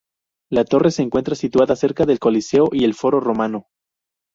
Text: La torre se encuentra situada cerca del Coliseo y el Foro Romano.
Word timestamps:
La 0.49 0.65
torre 0.65 0.89
se 0.89 1.03
encuentra 1.03 1.35
situada 1.35 1.75
cerca 1.75 2.07
del 2.07 2.17
Coliseo 2.17 2.69
y 2.71 2.85
el 2.85 2.95
Foro 2.95 3.19
Romano. 3.19 3.67